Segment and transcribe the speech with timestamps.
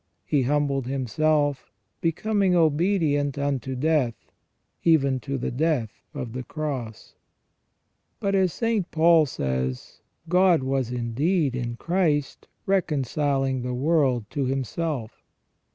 [0.25, 1.69] He humbled Himself,
[2.01, 4.31] becoming obedient unto death,
[4.83, 7.13] even to the death of the Cross."
[8.19, 8.89] But, as St.
[8.89, 15.21] Paul says:" God was indeed in Christ, reconciling the world to Himself".